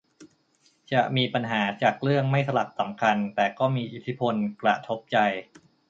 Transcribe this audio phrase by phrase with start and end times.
[0.93, 5.17] จะมีปัญหาจากเรื่องไม่สลักสำคัญแต่ก็มีอิทธิพลกระทบใจ